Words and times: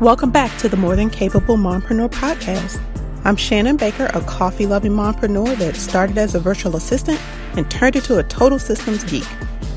Welcome 0.00 0.30
back 0.30 0.54
to 0.58 0.68
the 0.68 0.76
More 0.76 0.94
Than 0.94 1.08
Capable 1.08 1.56
Mompreneur 1.56 2.10
podcast. 2.10 2.82
I'm 3.24 3.34
Shannon 3.34 3.78
Baker, 3.78 4.10
a 4.12 4.20
coffee 4.20 4.66
loving 4.66 4.92
mompreneur 4.92 5.56
that 5.56 5.74
started 5.74 6.18
as 6.18 6.34
a 6.34 6.38
virtual 6.38 6.76
assistant 6.76 7.18
and 7.56 7.70
turned 7.70 7.96
into 7.96 8.18
a 8.18 8.22
total 8.22 8.58
systems 8.58 9.04
geek. 9.04 9.26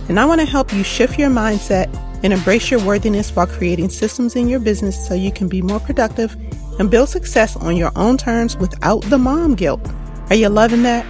And 0.09 0.19
I 0.19 0.25
want 0.25 0.41
to 0.41 0.45
help 0.45 0.73
you 0.73 0.83
shift 0.83 1.17
your 1.17 1.29
mindset 1.29 1.87
and 2.21 2.33
embrace 2.33 2.69
your 2.69 2.83
worthiness 2.83 3.33
while 3.33 3.47
creating 3.47 3.91
systems 3.91 4.35
in 4.35 4.49
your 4.49 4.59
business 4.59 5.07
so 5.07 5.13
you 5.13 5.31
can 5.31 5.47
be 5.47 5.61
more 5.61 5.79
productive 5.79 6.35
and 6.79 6.91
build 6.91 7.07
success 7.07 7.55
on 7.55 7.77
your 7.77 7.93
own 7.95 8.17
terms 8.17 8.57
without 8.57 9.01
the 9.03 9.17
mom 9.17 9.55
guilt. 9.55 9.89
Are 10.31 10.35
you 10.35 10.49
loving 10.49 10.83
that? 10.83 11.09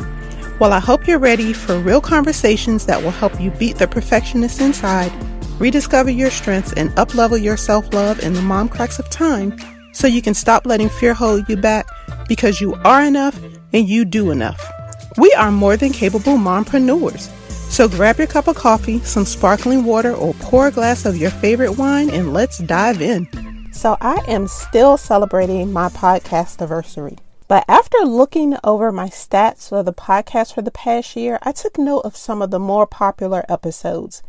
Well, 0.59 0.71
I 0.71 0.79
hope 0.79 1.07
you're 1.07 1.17
ready 1.17 1.51
for 1.51 1.79
real 1.79 1.99
conversations 1.99 2.85
that 2.85 3.01
will 3.01 3.09
help 3.09 3.41
you 3.41 3.49
beat 3.49 3.77
the 3.77 3.87
perfectionist 3.87 4.61
inside, 4.61 5.11
rediscover 5.59 6.09
your 6.09 6.31
strengths, 6.31 6.73
and 6.73 6.89
uplevel 6.91 7.41
your 7.41 7.57
self 7.57 7.93
love 7.93 8.19
in 8.19 8.33
the 8.33 8.41
mom 8.41 8.69
cracks 8.69 8.99
of 8.99 9.09
time 9.09 9.57
so 9.91 10.07
you 10.07 10.21
can 10.21 10.33
stop 10.33 10.65
letting 10.65 10.89
fear 10.89 11.13
hold 11.13 11.47
you 11.50 11.57
back 11.57 11.87
because 12.27 12.61
you 12.61 12.75
are 12.86 13.04
enough 13.04 13.39
and 13.73 13.87
you 13.87 14.05
do 14.05 14.31
enough. 14.31 14.71
We 15.17 15.33
are 15.33 15.51
more 15.51 15.77
than 15.77 15.91
capable 15.91 16.37
mompreneurs. 16.37 17.29
So 17.69 17.87
grab 17.87 18.17
your 18.17 18.27
cup 18.27 18.47
of 18.47 18.55
coffee, 18.55 19.00
some 19.01 19.25
sparkling 19.25 19.83
water, 19.83 20.14
or 20.14 20.33
pour 20.36 20.67
a 20.67 20.71
glass 20.71 21.05
of 21.05 21.17
your 21.17 21.29
favorite 21.29 21.78
wine 21.78 22.09
and 22.09 22.33
let's 22.33 22.57
dive 22.59 23.01
in. 23.01 23.28
So, 23.71 23.95
I 24.01 24.15
am 24.28 24.47
still 24.47 24.97
celebrating 24.97 25.71
my 25.71 25.89
podcast 25.89 26.59
anniversary. 26.59 27.17
But 27.47 27.65
after 27.67 28.00
looking 28.00 28.57
over 28.64 28.91
my 28.91 29.07
stats 29.09 29.69
for 29.69 29.83
the 29.83 29.93
podcast 29.93 30.53
for 30.53 30.61
the 30.61 30.71
past 30.71 31.15
year, 31.15 31.39
I 31.43 31.51
took 31.51 31.78
note 31.78 32.02
of 32.02 32.17
some 32.17 32.41
of 32.41 32.52
the 32.52 32.59
more 32.59 32.88
popular 32.88 33.45
episodes. 33.47 34.22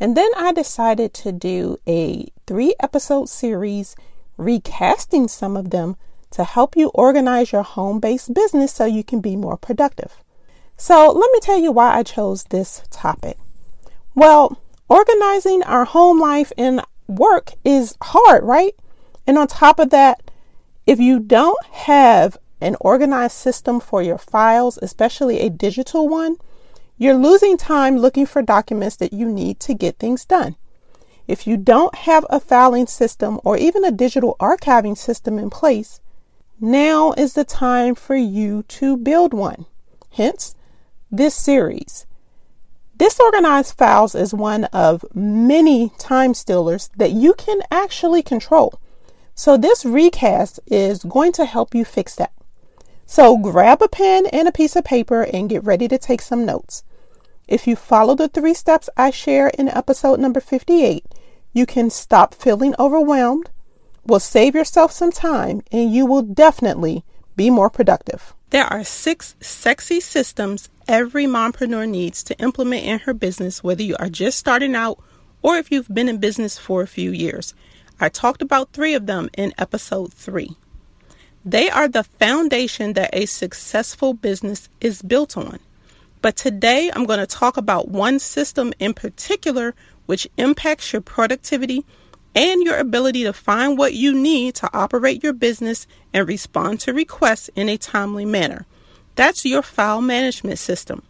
And 0.00 0.16
then 0.16 0.30
I 0.36 0.52
decided 0.52 1.12
to 1.14 1.32
do 1.32 1.78
a 1.86 2.28
three 2.46 2.74
episode 2.80 3.28
series 3.28 3.96
recasting 4.36 5.28
some 5.28 5.56
of 5.56 5.70
them 5.70 5.96
to 6.30 6.44
help 6.44 6.76
you 6.76 6.88
organize 6.94 7.52
your 7.52 7.62
home 7.62 8.00
based 8.00 8.32
business 8.34 8.72
so 8.72 8.84
you 8.84 9.02
can 9.02 9.20
be 9.20 9.34
more 9.34 9.56
productive. 9.56 10.22
So, 10.76 11.10
let 11.10 11.32
me 11.32 11.40
tell 11.40 11.58
you 11.58 11.72
why 11.72 11.96
I 11.96 12.04
chose 12.04 12.44
this 12.44 12.82
topic. 12.90 13.36
Well, 14.14 14.60
organizing 14.88 15.62
our 15.64 15.84
home 15.84 16.20
life 16.20 16.52
and 16.56 16.82
work 17.08 17.52
is 17.64 17.96
hard, 18.00 18.44
right? 18.44 18.74
And 19.26 19.36
on 19.36 19.48
top 19.48 19.80
of 19.80 19.90
that, 19.90 20.30
if 20.86 21.00
you 21.00 21.18
don't 21.18 21.64
have 21.66 22.38
an 22.60 22.76
organized 22.80 23.36
system 23.36 23.80
for 23.80 24.02
your 24.02 24.18
files, 24.18 24.78
especially 24.80 25.40
a 25.40 25.50
digital 25.50 26.08
one, 26.08 26.36
you're 26.98 27.14
losing 27.14 27.56
time 27.56 27.96
looking 27.96 28.26
for 28.26 28.42
documents 28.42 28.96
that 28.96 29.12
you 29.12 29.30
need 29.30 29.60
to 29.60 29.74
get 29.74 29.98
things 29.98 30.24
done. 30.24 30.56
If 31.26 31.46
you 31.46 31.56
don't 31.56 31.94
have 31.94 32.26
a 32.28 32.40
filing 32.40 32.86
system 32.86 33.40
or 33.44 33.56
even 33.56 33.84
a 33.84 33.90
digital 33.90 34.36
archiving 34.40 34.96
system 34.96 35.38
in 35.38 35.48
place, 35.48 36.00
now 36.60 37.12
is 37.12 37.34
the 37.34 37.44
time 37.44 37.94
for 37.94 38.16
you 38.16 38.64
to 38.64 38.96
build 38.96 39.32
one. 39.32 39.66
Hence, 40.12 40.56
this 41.10 41.34
series. 41.34 42.06
Disorganized 42.96 43.76
files 43.78 44.14
is 44.16 44.34
one 44.34 44.64
of 44.64 45.04
many 45.14 45.92
time 45.98 46.34
stealers 46.34 46.90
that 46.96 47.12
you 47.12 47.34
can 47.34 47.60
actually 47.70 48.22
control. 48.22 48.80
So, 49.36 49.56
this 49.56 49.84
recast 49.84 50.58
is 50.66 51.04
going 51.04 51.30
to 51.32 51.44
help 51.44 51.76
you 51.76 51.84
fix 51.84 52.16
that. 52.16 52.32
So 53.10 53.38
grab 53.38 53.80
a 53.80 53.88
pen 53.88 54.26
and 54.26 54.46
a 54.46 54.52
piece 54.52 54.76
of 54.76 54.84
paper 54.84 55.22
and 55.22 55.48
get 55.48 55.64
ready 55.64 55.88
to 55.88 55.96
take 55.96 56.20
some 56.20 56.44
notes. 56.44 56.84
If 57.48 57.66
you 57.66 57.76
follow 57.76 58.14
the 58.14 58.28
three 58.28 58.52
steps 58.52 58.90
I 58.94 59.10
share 59.10 59.48
in 59.48 59.70
episode 59.70 60.20
number 60.20 60.38
58, 60.38 61.06
you 61.54 61.64
can 61.64 61.88
stop 61.88 62.34
feeling 62.34 62.74
overwhelmed, 62.78 63.48
will 64.04 64.20
save 64.20 64.54
yourself 64.54 64.92
some 64.92 65.10
time, 65.10 65.62
and 65.72 65.90
you 65.90 66.04
will 66.04 66.20
definitely 66.20 67.04
be 67.36 67.48
more 67.48 67.70
productive. 67.70 68.34
There 68.50 68.66
are 68.66 68.84
six 68.84 69.34
sexy 69.40 69.98
systems 70.00 70.68
every 70.86 71.24
mompreneur 71.24 71.88
needs 71.88 72.22
to 72.24 72.38
implement 72.38 72.84
in 72.84 72.98
her 73.00 73.14
business, 73.14 73.64
whether 73.64 73.82
you 73.82 73.96
are 73.98 74.10
just 74.10 74.38
starting 74.38 74.74
out 74.74 75.02
or 75.40 75.56
if 75.56 75.70
you've 75.70 75.88
been 75.88 76.08
in 76.08 76.18
business 76.18 76.58
for 76.58 76.82
a 76.82 76.86
few 76.86 77.12
years. 77.12 77.54
I 77.98 78.10
talked 78.10 78.42
about 78.42 78.72
three 78.72 78.92
of 78.92 79.06
them 79.06 79.30
in 79.38 79.54
episode 79.56 80.12
three. 80.12 80.56
They 81.44 81.70
are 81.70 81.88
the 81.88 82.04
foundation 82.04 82.92
that 82.92 83.10
a 83.14 83.24
successful 83.24 84.12
business 84.12 84.68
is 84.82 85.00
built 85.00 85.36
on. 85.36 85.60
But 86.20 86.36
today 86.36 86.90
I'm 86.92 87.04
going 87.04 87.20
to 87.20 87.26
talk 87.26 87.56
about 87.56 87.88
one 87.88 88.18
system 88.18 88.72
in 88.78 88.94
particular 88.94 89.74
which 90.06 90.28
impacts 90.36 90.92
your 90.92 91.02
productivity 91.02 91.84
and 92.34 92.62
your 92.62 92.78
ability 92.78 93.24
to 93.24 93.32
find 93.32 93.78
what 93.78 93.94
you 93.94 94.12
need 94.14 94.54
to 94.56 94.70
operate 94.72 95.22
your 95.22 95.32
business 95.32 95.86
and 96.12 96.26
respond 96.26 96.80
to 96.80 96.92
requests 96.92 97.50
in 97.54 97.68
a 97.68 97.76
timely 97.76 98.24
manner. 98.24 98.66
That's 99.14 99.44
your 99.44 99.62
file 99.62 100.00
management 100.00 100.58
system. 100.58 101.02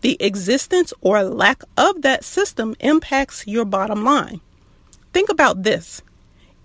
The 0.00 0.16
existence 0.20 0.92
or 1.00 1.22
lack 1.22 1.62
of 1.76 2.02
that 2.02 2.24
system 2.24 2.76
impacts 2.80 3.46
your 3.46 3.64
bottom 3.64 4.04
line. 4.04 4.40
Think 5.12 5.28
about 5.28 5.62
this 5.62 6.02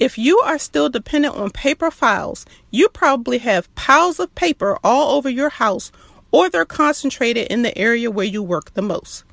if 0.01 0.17
you 0.17 0.39
are 0.39 0.57
still 0.57 0.89
dependent 0.89 1.35
on 1.35 1.51
paper 1.51 1.91
files, 1.91 2.43
you 2.71 2.89
probably 2.89 3.37
have 3.37 3.73
piles 3.75 4.19
of 4.19 4.33
paper 4.33 4.79
all 4.83 5.15
over 5.15 5.29
your 5.29 5.49
house 5.49 5.91
or 6.31 6.49
they're 6.49 6.65
concentrated 6.65 7.47
in 7.47 7.61
the 7.61 7.77
area 7.77 8.09
where 8.09 8.25
you 8.25 8.41
work 8.41 8.73
the 8.73 8.81
most. 8.81 9.23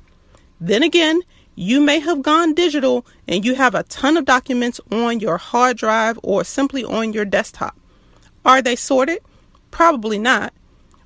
Then 0.59 0.83
again, 0.83 1.21
you 1.55 1.81
may 1.81 1.99
have 1.99 2.21
gone 2.21 2.53
digital 2.53 3.05
and 3.27 3.43
you 3.43 3.55
have 3.55 3.75
a 3.75 3.83
ton 3.83 4.17
of 4.17 4.25
documents 4.25 4.79
on 4.91 5.19
your 5.19 5.37
hard 5.37 5.77
drive 5.77 6.19
or 6.23 6.43
simply 6.43 6.83
on 6.83 7.13
your 7.13 7.25
desktop. 7.25 7.77
Are 8.45 8.61
they 8.61 8.75
sorted? 8.75 9.19
Probably 9.71 10.17
not. 10.17 10.53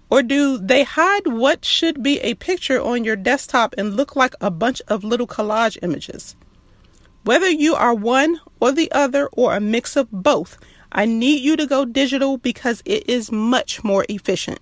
Or 0.09 0.22
do 0.22 0.59
they 0.59 0.84
hide 0.84 1.26
what 1.26 1.66
should 1.66 2.04
be 2.04 2.20
a 2.20 2.36
picture 2.36 2.80
on 2.80 3.04
your 3.04 3.16
desktop 3.16 3.74
and 3.78 3.96
look 3.96 4.16
like 4.16 4.36
a 4.40 4.52
bunch 4.52 4.81
of 4.88 5.04
little 5.04 5.25
collage 5.25 5.78
images? 5.81 6.36
Whether 7.24 7.50
you 7.50 7.74
are 7.74 7.94
one 7.94 8.40
or 8.60 8.72
the 8.72 8.92
other 8.92 9.28
or 9.34 9.56
a 9.56 9.60
mix 9.60 9.96
of 9.96 10.12
both, 10.12 10.58
I 10.92 11.06
need 11.06 11.42
you 11.42 11.58
to 11.58 11.66
go 11.66 11.86
digital 11.86 12.38
because 12.38 12.84
it 12.86 13.10
is 13.10 13.31
much 13.31 13.84
more 13.84 14.06
efficient. 14.08 14.60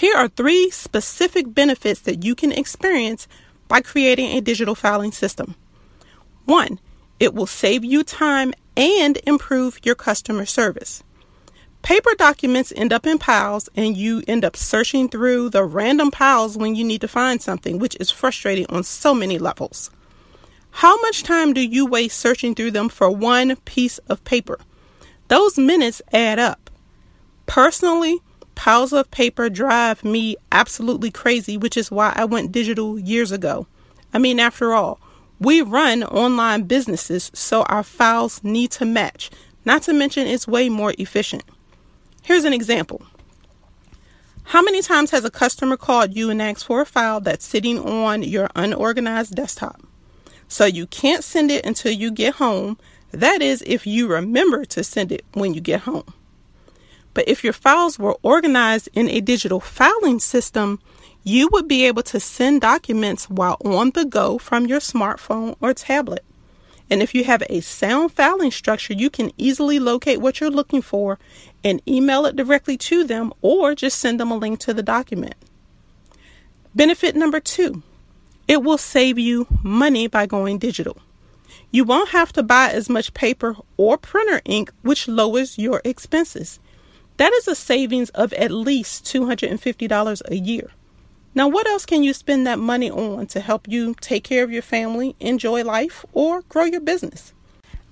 Here 0.00 0.16
are 0.16 0.28
three 0.28 0.70
specific 0.70 1.52
benefits 1.52 2.00
that 2.00 2.24
you 2.24 2.34
can 2.34 2.52
experience 2.52 3.28
by 3.68 3.82
creating 3.82 4.30
a 4.30 4.40
digital 4.40 4.74
filing 4.74 5.12
system. 5.12 5.56
One, 6.46 6.80
it 7.18 7.34
will 7.34 7.46
save 7.46 7.84
you 7.84 8.02
time 8.02 8.54
and 8.78 9.18
improve 9.26 9.78
your 9.82 9.94
customer 9.94 10.46
service. 10.46 11.02
Paper 11.82 12.12
documents 12.16 12.72
end 12.74 12.94
up 12.94 13.06
in 13.06 13.18
piles 13.18 13.68
and 13.76 13.94
you 13.94 14.22
end 14.26 14.42
up 14.42 14.56
searching 14.56 15.10
through 15.10 15.50
the 15.50 15.64
random 15.64 16.10
piles 16.10 16.56
when 16.56 16.74
you 16.74 16.82
need 16.82 17.02
to 17.02 17.06
find 17.06 17.42
something, 17.42 17.78
which 17.78 17.98
is 18.00 18.10
frustrating 18.10 18.64
on 18.70 18.84
so 18.84 19.12
many 19.12 19.36
levels. 19.36 19.90
How 20.70 20.98
much 21.02 21.24
time 21.24 21.52
do 21.52 21.60
you 21.60 21.84
waste 21.84 22.18
searching 22.18 22.54
through 22.54 22.70
them 22.70 22.88
for 22.88 23.10
one 23.10 23.54
piece 23.66 23.98
of 24.08 24.24
paper? 24.24 24.60
Those 25.28 25.58
minutes 25.58 26.00
add 26.10 26.38
up. 26.38 26.70
Personally, 27.44 28.22
piles 28.60 28.92
of 28.92 29.10
paper 29.10 29.48
drive 29.48 30.04
me 30.04 30.36
absolutely 30.52 31.10
crazy, 31.10 31.56
which 31.56 31.78
is 31.78 31.90
why 31.90 32.12
I 32.14 32.26
went 32.26 32.52
digital 32.52 32.98
years 32.98 33.32
ago. 33.32 33.66
I 34.12 34.18
mean, 34.18 34.38
after 34.38 34.74
all, 34.74 35.00
we 35.38 35.62
run 35.62 36.04
online 36.04 36.64
businesses, 36.64 37.30
so 37.32 37.62
our 37.62 37.82
files 37.82 38.44
need 38.44 38.70
to 38.72 38.84
match, 38.84 39.30
not 39.64 39.80
to 39.84 39.94
mention 39.94 40.26
it's 40.26 40.46
way 40.46 40.68
more 40.68 40.92
efficient. 40.98 41.42
Here's 42.22 42.44
an 42.44 42.52
example. 42.52 43.00
How 44.42 44.60
many 44.60 44.82
times 44.82 45.10
has 45.12 45.24
a 45.24 45.30
customer 45.30 45.78
called 45.78 46.14
you 46.14 46.28
and 46.28 46.42
asked 46.42 46.66
for 46.66 46.82
a 46.82 46.86
file 46.86 47.22
that's 47.22 47.46
sitting 47.46 47.78
on 47.78 48.22
your 48.22 48.50
unorganized 48.54 49.34
desktop? 49.34 49.80
So 50.48 50.66
you 50.66 50.86
can't 50.86 51.24
send 51.24 51.50
it 51.50 51.64
until 51.64 51.92
you 51.92 52.10
get 52.10 52.34
home. 52.34 52.76
That 53.10 53.40
is, 53.40 53.64
if 53.66 53.86
you 53.86 54.06
remember 54.06 54.66
to 54.66 54.84
send 54.84 55.12
it 55.12 55.24
when 55.32 55.54
you 55.54 55.62
get 55.62 55.80
home. 55.80 56.12
But 57.14 57.28
if 57.28 57.42
your 57.42 57.52
files 57.52 57.98
were 57.98 58.16
organized 58.22 58.88
in 58.92 59.08
a 59.08 59.20
digital 59.20 59.60
filing 59.60 60.20
system, 60.20 60.80
you 61.22 61.48
would 61.52 61.68
be 61.68 61.84
able 61.84 62.02
to 62.04 62.20
send 62.20 62.60
documents 62.60 63.28
while 63.28 63.56
on 63.64 63.90
the 63.90 64.04
go 64.04 64.38
from 64.38 64.66
your 64.66 64.80
smartphone 64.80 65.56
or 65.60 65.74
tablet. 65.74 66.24
And 66.88 67.02
if 67.02 67.14
you 67.14 67.24
have 67.24 67.42
a 67.48 67.60
sound 67.60 68.12
filing 68.12 68.50
structure, 68.50 68.94
you 68.94 69.10
can 69.10 69.30
easily 69.36 69.78
locate 69.78 70.20
what 70.20 70.40
you're 70.40 70.50
looking 70.50 70.82
for 70.82 71.18
and 71.62 71.80
email 71.86 72.26
it 72.26 72.36
directly 72.36 72.76
to 72.78 73.04
them 73.04 73.32
or 73.42 73.74
just 73.74 73.98
send 73.98 74.18
them 74.18 74.30
a 74.30 74.36
link 74.36 74.58
to 74.60 74.74
the 74.74 74.82
document. 74.82 75.34
Benefit 76.74 77.14
number 77.14 77.40
two 77.40 77.82
it 78.48 78.64
will 78.64 78.78
save 78.78 79.16
you 79.16 79.46
money 79.62 80.08
by 80.08 80.26
going 80.26 80.58
digital. 80.58 80.96
You 81.70 81.84
won't 81.84 82.08
have 82.08 82.32
to 82.32 82.42
buy 82.42 82.70
as 82.70 82.88
much 82.88 83.14
paper 83.14 83.54
or 83.76 83.96
printer 83.96 84.42
ink, 84.44 84.72
which 84.82 85.06
lowers 85.06 85.56
your 85.56 85.80
expenses. 85.84 86.58
That 87.20 87.34
is 87.34 87.46
a 87.46 87.54
savings 87.54 88.08
of 88.14 88.32
at 88.32 88.50
least 88.50 89.04
$250 89.04 90.22
a 90.30 90.36
year. 90.38 90.70
Now, 91.34 91.48
what 91.48 91.66
else 91.66 91.84
can 91.84 92.02
you 92.02 92.14
spend 92.14 92.46
that 92.46 92.58
money 92.58 92.90
on 92.90 93.26
to 93.26 93.40
help 93.40 93.68
you 93.68 93.94
take 94.00 94.24
care 94.24 94.42
of 94.42 94.50
your 94.50 94.62
family, 94.62 95.14
enjoy 95.20 95.62
life, 95.62 96.02
or 96.14 96.40
grow 96.48 96.64
your 96.64 96.80
business? 96.80 97.34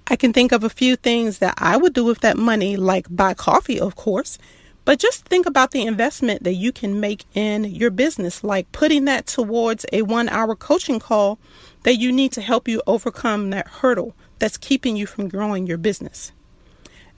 I 0.07 0.17
can 0.17 0.33
think 0.33 0.51
of 0.51 0.65
a 0.65 0.71
few 0.71 0.97
things 0.97 1.41
that 1.41 1.53
I 1.59 1.77
would 1.77 1.93
do 1.93 2.07
with 2.07 2.21
that 2.21 2.39
money, 2.39 2.79
like 2.79 3.15
buy 3.15 3.35
coffee, 3.35 3.79
of 3.79 3.97
course. 3.97 4.39
But 4.87 4.99
just 4.99 5.27
think 5.27 5.45
about 5.45 5.73
the 5.73 5.83
investment 5.83 6.45
that 6.45 6.55
you 6.55 6.73
can 6.73 6.99
make 6.99 7.27
in 7.35 7.65
your 7.65 7.91
business, 7.91 8.43
like 8.43 8.73
putting 8.73 9.05
that 9.05 9.27
towards 9.27 9.85
a 9.93 10.01
one 10.01 10.31
hour 10.31 10.57
coaching 10.57 11.01
call 11.01 11.39
that 11.83 11.97
you 11.97 12.13
need 12.13 12.33
to 12.33 12.41
help 12.41 12.67
you 12.67 12.81
overcome 12.87 13.51
that 13.51 13.69
hurdle 13.69 14.15
that's 14.39 14.57
keeping 14.57 14.97
you 14.97 15.05
from 15.05 15.29
growing 15.29 15.67
your 15.67 15.77
business. 15.77 16.33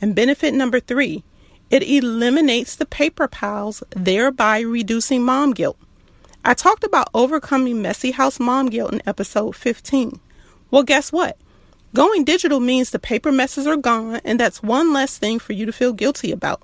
And 0.01 0.17
benefit 0.17 0.55
number 0.55 0.81
three, 0.81 1.23
it 1.71 1.83
eliminates 1.83 2.77
the 2.77 2.87
paper 2.87 3.29
piles, 3.29 3.83
thereby 3.91 4.61
reducing 4.61 5.23
mom 5.23 5.53
guilt. 5.53 5.79
I 6.45 6.55
talked 6.55 6.85
about 6.85 7.11
overcoming 7.15 7.81
messy 7.81 8.11
house 8.11 8.41
mom 8.41 8.71
guilt 8.71 8.93
in 8.93 9.03
episode 9.07 9.55
15. 9.55 10.19
Well, 10.71 10.83
guess 10.83 11.13
what? 11.13 11.37
Going 11.95 12.25
digital 12.25 12.61
means 12.61 12.91
the 12.91 12.99
paper 12.99 13.31
messes 13.31 13.67
are 13.67 13.77
gone, 13.77 14.21
and 14.25 14.39
that's 14.39 14.63
one 14.63 14.93
less 14.93 15.19
thing 15.19 15.39
for 15.39 15.53
you 15.53 15.67
to 15.67 15.73
feel 15.73 15.93
guilty 15.93 16.33
about. 16.33 16.63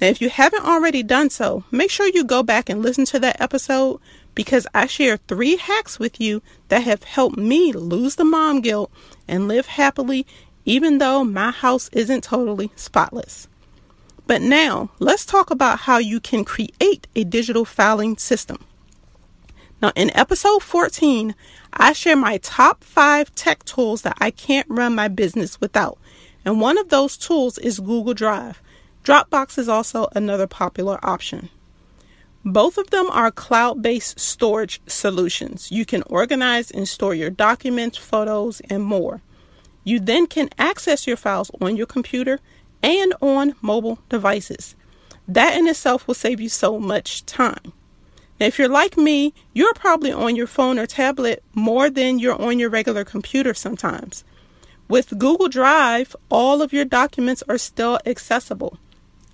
Now, 0.00 0.08
if 0.08 0.20
you 0.20 0.30
haven't 0.30 0.64
already 0.64 1.02
done 1.02 1.30
so, 1.30 1.64
make 1.70 1.90
sure 1.90 2.08
you 2.08 2.24
go 2.24 2.42
back 2.42 2.68
and 2.68 2.82
listen 2.82 3.04
to 3.06 3.20
that 3.20 3.40
episode 3.40 4.00
because 4.34 4.66
I 4.74 4.86
share 4.86 5.16
three 5.16 5.56
hacks 5.56 5.98
with 5.98 6.20
you 6.20 6.42
that 6.68 6.82
have 6.82 7.04
helped 7.04 7.36
me 7.36 7.72
lose 7.72 8.16
the 8.16 8.24
mom 8.24 8.60
guilt 8.60 8.90
and 9.28 9.46
live 9.46 9.66
happily, 9.66 10.26
even 10.64 10.98
though 10.98 11.24
my 11.24 11.50
house 11.50 11.88
isn't 11.92 12.24
totally 12.24 12.72
spotless. 12.74 13.48
But 14.26 14.40
now, 14.40 14.90
let's 14.98 15.26
talk 15.26 15.50
about 15.50 15.80
how 15.80 15.98
you 15.98 16.18
can 16.18 16.44
create 16.44 17.06
a 17.14 17.24
digital 17.24 17.64
filing 17.64 18.16
system. 18.16 18.64
Now, 19.82 19.92
in 19.94 20.10
episode 20.16 20.62
14, 20.62 21.34
I 21.74 21.92
share 21.92 22.16
my 22.16 22.38
top 22.38 22.82
five 22.82 23.34
tech 23.34 23.64
tools 23.64 24.02
that 24.02 24.16
I 24.18 24.30
can't 24.30 24.66
run 24.70 24.94
my 24.94 25.08
business 25.08 25.60
without. 25.60 25.98
And 26.44 26.60
one 26.60 26.78
of 26.78 26.88
those 26.88 27.18
tools 27.18 27.58
is 27.58 27.80
Google 27.80 28.14
Drive. 28.14 28.62
Dropbox 29.02 29.58
is 29.58 29.68
also 29.68 30.08
another 30.14 30.46
popular 30.46 30.98
option. 31.02 31.50
Both 32.46 32.78
of 32.78 32.90
them 32.90 33.10
are 33.10 33.30
cloud 33.30 33.82
based 33.82 34.18
storage 34.18 34.80
solutions. 34.86 35.70
You 35.70 35.84
can 35.84 36.02
organize 36.06 36.70
and 36.70 36.88
store 36.88 37.14
your 37.14 37.30
documents, 37.30 37.98
photos, 37.98 38.60
and 38.70 38.82
more. 38.82 39.20
You 39.82 40.00
then 40.00 40.26
can 40.26 40.48
access 40.58 41.06
your 41.06 41.16
files 41.16 41.50
on 41.60 41.76
your 41.76 41.86
computer 41.86 42.40
and 42.84 43.14
on 43.22 43.54
mobile 43.62 43.98
devices. 44.10 44.76
That 45.26 45.56
in 45.56 45.66
itself 45.66 46.06
will 46.06 46.14
save 46.14 46.38
you 46.38 46.50
so 46.50 46.78
much 46.78 47.24
time. 47.24 47.72
Now, 48.38 48.46
if 48.46 48.58
you're 48.58 48.68
like 48.68 48.98
me, 48.98 49.32
you're 49.54 49.72
probably 49.72 50.12
on 50.12 50.36
your 50.36 50.46
phone 50.46 50.78
or 50.78 50.86
tablet 50.86 51.42
more 51.54 51.88
than 51.88 52.18
you're 52.18 52.40
on 52.40 52.58
your 52.58 52.68
regular 52.68 53.04
computer 53.04 53.54
sometimes. 53.54 54.22
With 54.86 55.18
Google 55.18 55.48
Drive, 55.48 56.14
all 56.30 56.60
of 56.60 56.74
your 56.74 56.84
documents 56.84 57.42
are 57.48 57.56
still 57.56 57.98
accessible. 58.04 58.78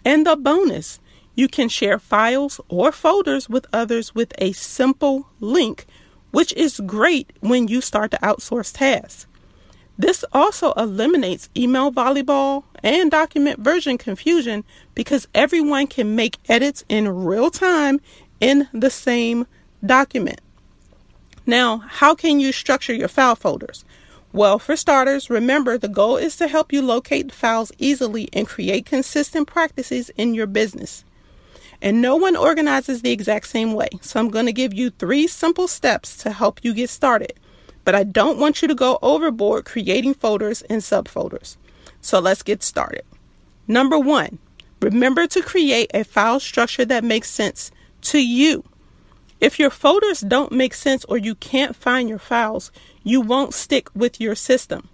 And 0.04 0.24
the 0.24 0.36
bonus, 0.36 1.00
you 1.34 1.48
can 1.48 1.68
share 1.68 1.98
files 1.98 2.60
or 2.68 2.92
folders 2.92 3.48
with 3.48 3.66
others 3.72 4.14
with 4.14 4.32
a 4.38 4.52
simple 4.52 5.28
link, 5.40 5.86
which 6.30 6.52
is 6.52 6.80
great 6.86 7.32
when 7.40 7.66
you 7.66 7.80
start 7.80 8.12
to 8.12 8.18
outsource 8.18 8.72
tasks. 8.76 9.26
This 10.00 10.24
also 10.32 10.72
eliminates 10.78 11.50
email 11.54 11.92
volleyball 11.92 12.64
and 12.82 13.10
document 13.10 13.60
version 13.60 13.98
confusion 13.98 14.64
because 14.94 15.28
everyone 15.34 15.88
can 15.88 16.16
make 16.16 16.38
edits 16.48 16.82
in 16.88 17.06
real 17.06 17.50
time 17.50 18.00
in 18.40 18.66
the 18.72 18.88
same 18.88 19.46
document. 19.84 20.40
Now, 21.44 21.84
how 21.86 22.14
can 22.14 22.40
you 22.40 22.50
structure 22.50 22.94
your 22.94 23.08
file 23.08 23.36
folders? 23.36 23.84
Well, 24.32 24.58
for 24.58 24.74
starters, 24.74 25.28
remember 25.28 25.76
the 25.76 25.86
goal 25.86 26.16
is 26.16 26.34
to 26.36 26.48
help 26.48 26.72
you 26.72 26.80
locate 26.80 27.30
files 27.30 27.70
easily 27.76 28.30
and 28.32 28.48
create 28.48 28.86
consistent 28.86 29.48
practices 29.48 30.08
in 30.16 30.32
your 30.32 30.46
business. 30.46 31.04
And 31.82 32.00
no 32.00 32.16
one 32.16 32.36
organizes 32.36 33.02
the 33.02 33.12
exact 33.12 33.48
same 33.48 33.74
way, 33.74 33.90
so 34.00 34.18
I'm 34.18 34.30
going 34.30 34.46
to 34.46 34.52
give 34.54 34.72
you 34.72 34.88
three 34.88 35.26
simple 35.26 35.68
steps 35.68 36.16
to 36.22 36.30
help 36.30 36.60
you 36.62 36.72
get 36.72 36.88
started 36.88 37.34
but 37.90 37.96
I 37.96 38.04
don't 38.04 38.38
want 38.38 38.62
you 38.62 38.68
to 38.68 38.74
go 38.76 39.00
overboard 39.02 39.64
creating 39.64 40.14
folders 40.14 40.62
and 40.70 40.80
subfolders. 40.80 41.56
So 42.00 42.20
let's 42.20 42.44
get 42.44 42.62
started. 42.62 43.02
Number 43.66 43.98
one, 43.98 44.38
remember 44.80 45.26
to 45.26 45.42
create 45.42 45.90
a 45.92 46.04
file 46.04 46.38
structure 46.38 46.84
that 46.84 47.02
makes 47.02 47.28
sense 47.28 47.72
to 48.02 48.24
you. 48.24 48.62
If 49.40 49.58
your 49.58 49.70
folders 49.70 50.20
don't 50.20 50.52
make 50.52 50.72
sense 50.72 51.04
or 51.06 51.18
you 51.18 51.34
can't 51.34 51.74
find 51.74 52.08
your 52.08 52.20
files, 52.20 52.70
you 53.02 53.20
won't 53.20 53.54
stick 53.54 53.88
with 53.92 54.20
your 54.20 54.36
system. 54.36 54.88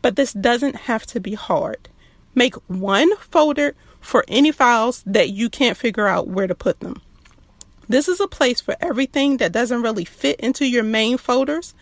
But 0.00 0.16
this 0.16 0.32
doesn't 0.32 0.90
have 0.90 1.06
to 1.06 1.20
be 1.20 1.34
hard. 1.34 1.88
Make 2.34 2.56
one 2.66 3.16
folder 3.18 3.76
for 4.00 4.24
any 4.26 4.50
files 4.50 5.04
that 5.06 5.30
you 5.30 5.48
can't 5.48 5.76
figure 5.76 6.08
out 6.08 6.26
where 6.26 6.48
to 6.48 6.56
put 6.56 6.80
them. 6.80 7.02
This 7.88 8.08
is 8.08 8.18
a 8.18 8.26
place 8.26 8.60
for 8.60 8.74
everything 8.80 9.36
that 9.36 9.52
doesn't 9.52 9.82
really 9.82 10.04
fit 10.04 10.40
into 10.40 10.66
your 10.66 10.82
main 10.82 11.18
folders, 11.18 11.72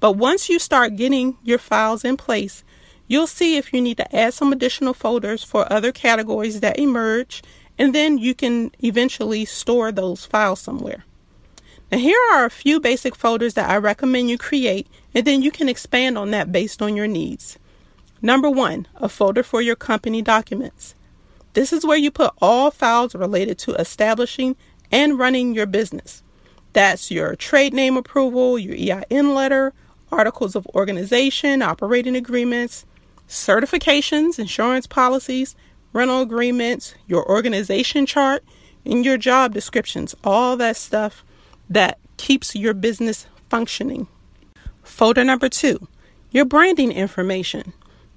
but 0.00 0.12
once 0.12 0.48
you 0.48 0.58
start 0.58 0.96
getting 0.96 1.36
your 1.42 1.58
files 1.58 2.04
in 2.04 2.16
place, 2.16 2.64
you'll 3.06 3.26
see 3.26 3.56
if 3.56 3.72
you 3.72 3.80
need 3.80 3.96
to 3.96 4.16
add 4.16 4.34
some 4.34 4.52
additional 4.52 4.94
folders 4.94 5.42
for 5.42 5.70
other 5.72 5.92
categories 5.92 6.60
that 6.60 6.78
emerge, 6.78 7.42
and 7.78 7.94
then 7.94 8.18
you 8.18 8.34
can 8.34 8.70
eventually 8.80 9.44
store 9.44 9.90
those 9.90 10.26
files 10.26 10.60
somewhere. 10.60 11.04
Now, 11.90 11.98
here 11.98 12.20
are 12.32 12.44
a 12.44 12.50
few 12.50 12.80
basic 12.80 13.16
folders 13.16 13.54
that 13.54 13.70
I 13.70 13.78
recommend 13.78 14.28
you 14.28 14.36
create, 14.36 14.86
and 15.14 15.24
then 15.24 15.42
you 15.42 15.50
can 15.50 15.68
expand 15.68 16.18
on 16.18 16.30
that 16.32 16.52
based 16.52 16.82
on 16.82 16.94
your 16.94 17.06
needs. 17.06 17.58
Number 18.20 18.50
one, 18.50 18.86
a 18.96 19.08
folder 19.08 19.42
for 19.42 19.62
your 19.62 19.76
company 19.76 20.20
documents. 20.20 20.94
This 21.54 21.72
is 21.72 21.86
where 21.86 21.96
you 21.96 22.10
put 22.10 22.34
all 22.42 22.70
files 22.70 23.14
related 23.14 23.58
to 23.60 23.74
establishing 23.74 24.54
and 24.92 25.18
running 25.18 25.54
your 25.54 25.66
business. 25.66 26.22
That's 26.72 27.10
your 27.10 27.34
trade 27.36 27.72
name 27.72 27.96
approval, 27.96 28.58
your 28.58 28.74
EIN 28.74 29.34
letter, 29.34 29.72
articles 30.18 30.56
of 30.56 30.66
organization, 30.74 31.62
operating 31.62 32.16
agreements, 32.16 32.84
certifications, 33.28 34.38
insurance 34.38 34.86
policies, 34.86 35.54
rental 35.92 36.20
agreements, 36.22 36.94
your 37.06 37.26
organization 37.30 38.04
chart, 38.04 38.42
and 38.84 39.04
your 39.04 39.16
job 39.16 39.54
descriptions. 39.54 40.16
All 40.24 40.56
that 40.56 40.76
stuff 40.76 41.24
that 41.70 41.98
keeps 42.16 42.56
your 42.56 42.74
business 42.74 43.26
functioning. 43.48 44.08
Folder 44.82 45.24
number 45.24 45.48
two, 45.48 45.86
your 46.30 46.44
branding 46.44 46.90
information. 46.90 47.72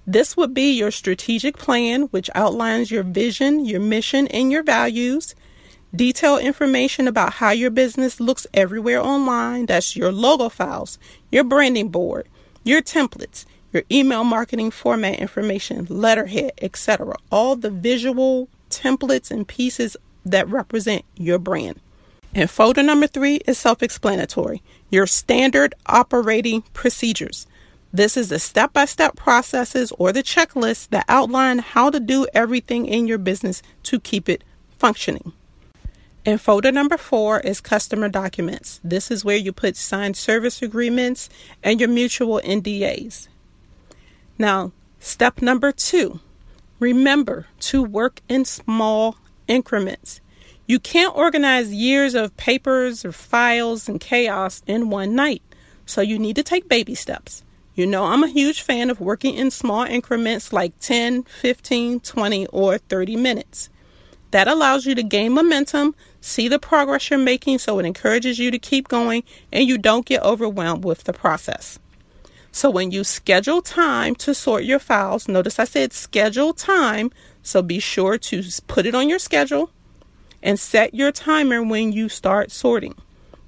This 0.08 0.36
would 0.36 0.54
be 0.54 0.72
your 0.72 0.90
strategic 0.90 1.58
plan, 1.58 2.04
which 2.04 2.30
outlines 2.34 2.90
your 2.90 3.04
vision, 3.04 3.64
your 3.66 3.80
mission, 3.80 4.28
and 4.28 4.52
your 4.52 4.64
values. 4.64 5.36
Detailed 5.94 6.42
information 6.42 7.08
about 7.08 7.34
how 7.34 7.52
your 7.52 7.70
business 7.70 8.22
looks 8.22 8.48
everywhere 8.54 9.02
online. 9.02 9.66
That's 9.66 9.96
your 9.96 10.12
logo 10.12 10.48
files, 10.48 10.98
your 11.32 11.44
branding 11.44 11.90
board, 11.90 12.30
your 12.64 12.82
templates, 12.82 13.46
your 13.74 13.84
email 13.92 14.24
marketing 14.24 14.72
format 14.72 15.20
information, 15.20 15.88
letterhead, 15.90 16.54
etc. 16.62 17.16
All 17.30 17.58
the 17.58 17.70
visual 17.70 18.48
templates 18.70 19.32
and 19.32 19.46
pieces 19.46 19.98
that 20.26 20.48
represent 20.48 21.04
your 21.18 21.40
brand. 21.40 21.80
And 22.34 22.50
folder 22.50 22.84
number 22.84 23.08
three 23.08 23.42
is 23.46 23.58
self 23.58 23.84
explanatory 23.84 24.62
your 24.90 25.08
standard 25.08 25.74
operating 25.88 26.62
procedures. 26.74 27.48
This 27.94 28.16
is 28.16 28.30
the 28.30 28.40
step 28.40 28.72
by 28.72 28.86
step 28.86 29.18
processes 29.18 29.92
or 29.98 30.14
the 30.14 30.24
checklist 30.24 30.90
that 30.90 31.06
outline 31.10 31.60
how 31.60 31.90
to 31.90 32.00
do 32.00 32.28
everything 32.34 32.86
in 32.86 33.08
your 33.08 33.18
business 33.18 33.62
to 33.84 34.00
keep 34.00 34.30
it 34.30 34.44
functioning. 34.78 35.34
And 36.24 36.40
folder 36.40 36.72
number 36.72 36.98
four 36.98 37.40
is 37.40 37.62
customer 37.62 38.08
documents. 38.08 38.80
This 38.84 39.10
is 39.10 39.26
where 39.26 39.38
you 39.38 39.52
put 39.52 39.76
signed 39.76 40.16
service 40.16 40.62
agreements 40.62 41.30
and 41.64 41.80
your 41.80 41.90
mutual 41.90 42.40
NDAs. 42.44 43.28
Now, 44.38 44.72
step 45.00 45.42
number 45.42 45.72
two 45.72 46.20
remember 46.80 47.46
to 47.60 47.82
work 47.84 48.22
in 48.28 48.44
small 48.44 49.16
increments. 49.48 50.20
You 50.68 50.80
can't 50.80 51.16
organize 51.16 51.74
years 51.74 52.16
of 52.16 52.36
papers 52.38 53.06
or 53.06 53.12
files 53.12 53.88
and 53.88 54.00
chaos 54.00 54.64
in 54.66 54.90
one 54.90 55.16
night, 55.16 55.44
so 55.86 56.02
you 56.02 56.18
need 56.18 56.36
to 56.38 56.44
take 56.44 56.68
baby 56.68 56.96
steps. 56.96 57.44
You 57.76 57.86
know, 57.86 58.06
I'm 58.06 58.24
a 58.24 58.28
huge 58.28 58.62
fan 58.62 58.90
of 58.90 59.00
working 59.00 59.36
in 59.36 59.52
small 59.52 59.84
increments 59.84 60.52
like 60.52 60.78
10, 60.80 61.24
15, 61.24 62.00
20, 62.00 62.48
or 62.48 62.78
30 62.78 63.16
minutes. 63.16 63.70
That 64.32 64.48
allows 64.48 64.86
you 64.86 64.96
to 64.96 65.04
gain 65.04 65.34
momentum, 65.34 65.94
see 66.22 66.48
the 66.48 66.60
progress 66.60 67.10
you're 67.10 67.20
making 67.20 67.60
so 67.60 67.80
it 67.80 67.86
encourages 67.86 68.40
you 68.40 68.52
to 68.52 68.60
keep 68.60 68.88
going 68.88 69.24
and 69.52 69.68
you 69.68 69.78
don't 69.78 70.06
get 70.06 70.24
overwhelmed 70.24 70.86
with 70.86 71.04
the 71.04 71.14
process. 71.14 71.80
So 72.52 72.70
when 72.70 72.92
you 72.92 73.04
schedule 73.04 73.62
time 73.62 74.16
to 74.16 74.34
sort 74.34 74.64
your 74.64 74.80
files, 74.80 75.28
notice 75.28 75.58
I 75.58 75.64
said 75.64 75.94
schedule 75.94 76.54
time, 76.54 77.12
so 77.44 77.62
be 77.62 77.80
sure 77.80 78.18
to 78.18 78.44
put 78.68 78.86
it 78.86 78.96
on 78.96 79.10
your 79.10 79.20
schedule 79.20 79.72
and 80.44 80.60
set 80.60 80.94
your 80.94 81.12
timer 81.12 81.64
when 81.64 81.92
you 81.92 82.10
start 82.10 82.52
sorting. 82.52 82.96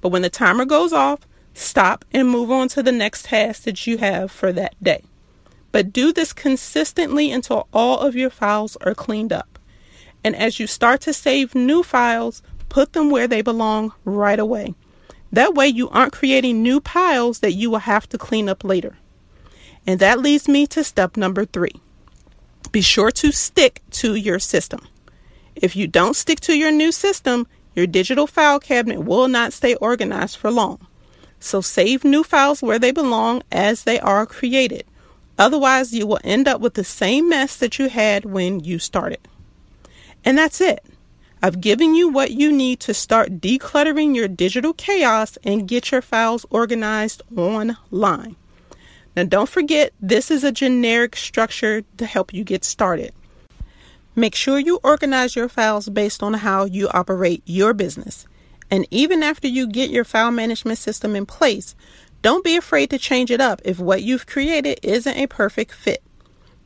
But 0.00 0.08
when 0.08 0.22
the 0.22 0.30
timer 0.30 0.64
goes 0.64 0.92
off, 0.92 1.20
stop 1.52 2.04
and 2.12 2.28
move 2.28 2.50
on 2.50 2.68
to 2.68 2.82
the 2.82 2.92
next 2.92 3.26
task 3.26 3.64
that 3.64 3.86
you 3.86 3.98
have 3.98 4.30
for 4.30 4.52
that 4.52 4.74
day. 4.82 5.04
But 5.70 5.92
do 5.92 6.12
this 6.12 6.32
consistently 6.32 7.30
until 7.30 7.68
all 7.72 7.98
of 8.00 8.14
your 8.14 8.30
files 8.30 8.76
are 8.82 8.94
cleaned 8.94 9.32
up. 9.32 9.58
And 10.22 10.34
as 10.34 10.58
you 10.58 10.66
start 10.66 11.02
to 11.02 11.12
save 11.12 11.54
new 11.54 11.82
files, 11.82 12.42
put 12.74 12.92
them 12.92 13.08
where 13.08 13.28
they 13.28 13.40
belong 13.40 13.92
right 14.04 14.40
away. 14.40 14.74
That 15.30 15.54
way, 15.54 15.68
you 15.68 15.88
aren't 15.90 16.12
creating 16.12 16.60
new 16.60 16.80
piles 16.80 17.38
that 17.38 17.52
you 17.52 17.70
will 17.70 17.78
have 17.78 18.08
to 18.08 18.18
clean 18.18 18.48
up 18.48 18.64
later. 18.64 18.96
And 19.86 20.00
that 20.00 20.18
leads 20.18 20.48
me 20.48 20.66
to 20.66 20.82
step 20.82 21.16
number 21.16 21.44
three 21.44 21.80
be 22.72 22.80
sure 22.80 23.12
to 23.12 23.30
stick 23.30 23.80
to 24.02 24.16
your 24.16 24.40
system. 24.40 24.80
If 25.54 25.76
you 25.76 25.86
don't 25.86 26.16
stick 26.16 26.40
to 26.40 26.58
your 26.58 26.72
new 26.72 26.90
system, 26.90 27.46
your 27.76 27.86
digital 27.86 28.26
file 28.26 28.58
cabinet 28.58 29.02
will 29.02 29.28
not 29.28 29.52
stay 29.52 29.76
organized 29.76 30.36
for 30.36 30.50
long. 30.50 30.84
So 31.38 31.60
save 31.60 32.02
new 32.02 32.24
files 32.24 32.60
where 32.60 32.80
they 32.80 32.90
belong 32.90 33.44
as 33.52 33.84
they 33.84 34.00
are 34.00 34.26
created. 34.26 34.82
Otherwise, 35.38 35.94
you 35.94 36.08
will 36.08 36.18
end 36.24 36.48
up 36.48 36.60
with 36.60 36.74
the 36.74 36.82
same 36.82 37.28
mess 37.28 37.56
that 37.56 37.78
you 37.78 37.88
had 37.88 38.24
when 38.24 38.58
you 38.58 38.80
started. 38.80 39.20
And 40.24 40.36
that's 40.36 40.60
it. 40.60 40.84
I've 41.44 41.60
given 41.60 41.94
you 41.94 42.08
what 42.08 42.30
you 42.30 42.50
need 42.50 42.80
to 42.80 42.94
start 42.94 43.38
decluttering 43.38 44.16
your 44.16 44.28
digital 44.28 44.72
chaos 44.72 45.36
and 45.44 45.68
get 45.68 45.90
your 45.90 46.00
files 46.00 46.46
organized 46.48 47.20
online. 47.36 48.36
Now, 49.14 49.24
don't 49.24 49.48
forget, 49.50 49.92
this 50.00 50.30
is 50.30 50.42
a 50.42 50.50
generic 50.50 51.16
structure 51.16 51.82
to 51.98 52.06
help 52.06 52.32
you 52.32 52.44
get 52.44 52.64
started. 52.64 53.12
Make 54.16 54.34
sure 54.34 54.58
you 54.58 54.80
organize 54.82 55.36
your 55.36 55.50
files 55.50 55.90
based 55.90 56.22
on 56.22 56.32
how 56.32 56.64
you 56.64 56.88
operate 56.94 57.42
your 57.44 57.74
business. 57.74 58.26
And 58.70 58.88
even 58.90 59.22
after 59.22 59.46
you 59.46 59.66
get 59.66 59.90
your 59.90 60.04
file 60.04 60.30
management 60.30 60.78
system 60.78 61.14
in 61.14 61.26
place, 61.26 61.74
don't 62.22 62.42
be 62.42 62.56
afraid 62.56 62.88
to 62.88 62.98
change 62.98 63.30
it 63.30 63.42
up 63.42 63.60
if 63.66 63.78
what 63.78 64.02
you've 64.02 64.26
created 64.26 64.80
isn't 64.82 65.18
a 65.18 65.26
perfect 65.26 65.72
fit. 65.74 66.02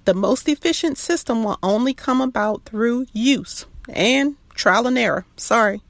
The 0.04 0.14
most 0.14 0.48
efficient 0.48 0.98
system 0.98 1.42
will 1.42 1.58
only 1.64 1.94
come 1.94 2.20
about 2.20 2.64
through 2.64 3.06
use 3.12 3.66
and 3.88 4.36
trial 4.58 4.86
and 4.86 4.98
error. 4.98 5.24
Sorry. 5.36 5.80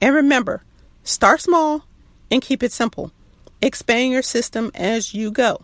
And 0.00 0.14
remember, 0.14 0.64
start 1.04 1.40
small 1.40 1.84
and 2.30 2.42
keep 2.42 2.62
it 2.62 2.72
simple. 2.72 3.12
Expand 3.62 4.12
your 4.12 4.22
system 4.22 4.72
as 4.74 5.14
you 5.14 5.30
go. 5.30 5.62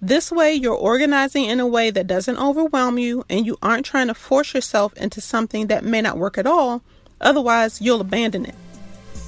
This 0.00 0.32
way, 0.32 0.52
you're 0.52 0.74
organizing 0.74 1.44
in 1.44 1.60
a 1.60 1.66
way 1.66 1.90
that 1.90 2.06
doesn't 2.06 2.38
overwhelm 2.38 2.98
you 2.98 3.24
and 3.30 3.46
you 3.46 3.56
aren't 3.62 3.86
trying 3.86 4.08
to 4.08 4.14
force 4.14 4.54
yourself 4.54 4.92
into 4.94 5.20
something 5.20 5.68
that 5.68 5.84
may 5.84 6.00
not 6.00 6.18
work 6.18 6.38
at 6.38 6.46
all. 6.46 6.82
Otherwise, 7.20 7.80
you'll 7.80 8.00
abandon 8.00 8.46
it. 8.46 8.54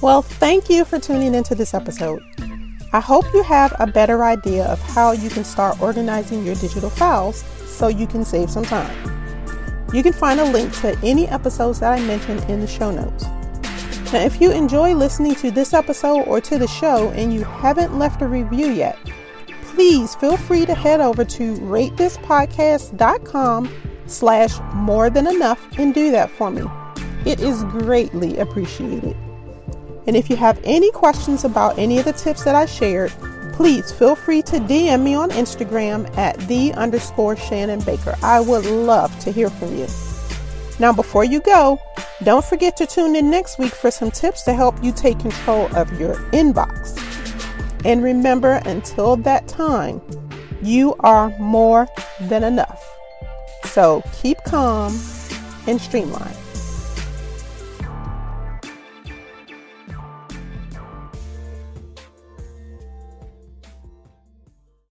Well, 0.01 0.21
thank 0.21 0.69
you 0.69 0.83
for 0.83 0.99
tuning 0.99 1.33
into 1.33 1.55
this 1.55 1.73
episode. 1.73 2.21
I 2.91 2.99
hope 2.99 3.25
you 3.33 3.43
have 3.43 3.73
a 3.79 3.87
better 3.87 4.23
idea 4.23 4.65
of 4.65 4.81
how 4.81 5.13
you 5.13 5.29
can 5.29 5.45
start 5.45 5.81
organizing 5.81 6.45
your 6.45 6.55
digital 6.55 6.89
files 6.89 7.43
so 7.65 7.87
you 7.87 8.05
can 8.05 8.25
save 8.25 8.49
some 8.49 8.65
time. 8.65 9.14
You 9.95 10.03
can 10.03 10.11
find 10.11 10.41
a 10.41 10.43
link 10.43 10.73
to 10.81 10.99
any 11.03 11.25
episodes 11.29 11.79
that 11.79 11.97
I 11.97 12.05
mentioned 12.05 12.43
in 12.49 12.59
the 12.59 12.67
show 12.67 12.91
notes. 12.91 13.23
Now, 14.11 14.25
if 14.25 14.41
you 14.41 14.51
enjoy 14.51 14.93
listening 14.93 15.35
to 15.35 15.51
this 15.51 15.73
episode 15.73 16.23
or 16.23 16.41
to 16.41 16.57
the 16.57 16.67
show 16.67 17.11
and 17.11 17.33
you 17.33 17.45
haven't 17.45 17.97
left 17.97 18.21
a 18.21 18.27
review 18.27 18.67
yet, 18.67 18.99
please 19.61 20.13
feel 20.15 20.35
free 20.35 20.65
to 20.65 20.75
head 20.75 20.99
over 20.99 21.23
to 21.23 21.55
ratethispodcast.com 21.59 23.69
slash 24.05 24.59
more 24.73 25.09
than 25.09 25.27
enough 25.27 25.65
and 25.79 25.93
do 25.93 26.11
that 26.11 26.29
for 26.29 26.51
me. 26.51 26.63
It 27.25 27.39
is 27.39 27.63
greatly 27.63 28.37
appreciated. 28.37 29.15
And 30.07 30.17
if 30.17 30.29
you 30.29 30.35
have 30.35 30.59
any 30.65 30.91
questions 30.91 31.45
about 31.45 31.79
any 31.79 31.99
of 31.99 32.05
the 32.05 32.11
tips 32.11 32.43
that 32.43 32.53
I 32.53 32.65
shared, 32.65 33.13
please 33.55 33.89
feel 33.89 34.15
free 34.15 34.41
to 34.41 34.57
DM 34.57 35.01
me 35.01 35.15
on 35.15 35.29
Instagram 35.31 36.05
at 36.17 36.37
the 36.49 36.73
underscore 36.73 37.37
Shannon 37.37 37.79
Baker. 37.81 38.13
I 38.21 38.41
would 38.41 38.65
love 38.65 39.17
to 39.21 39.31
hear 39.31 39.49
from 39.49 39.77
you. 39.77 39.87
Now, 40.77 40.91
before 40.91 41.23
you 41.23 41.39
go, 41.39 41.79
don't 42.23 42.43
forget 42.43 42.75
to 42.77 42.85
tune 42.85 43.15
in 43.15 43.29
next 43.29 43.57
week 43.57 43.71
for 43.71 43.91
some 43.91 44.11
tips 44.11 44.43
to 44.43 44.53
help 44.53 44.83
you 44.83 44.91
take 44.91 45.19
control 45.19 45.73
of 45.73 45.97
your 45.97 46.15
inbox. 46.31 47.01
And 47.85 48.03
remember, 48.03 48.61
until 48.65 49.15
that 49.17 49.47
time, 49.47 50.01
you 50.61 50.93
are 50.99 51.29
more 51.39 51.87
than 52.19 52.43
enough. 52.43 52.83
So 53.63 54.03
keep 54.21 54.37
calm 54.43 54.99
and 55.65 55.79
streamline. 55.79 56.44